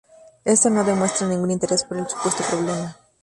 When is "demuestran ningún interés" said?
0.83-1.83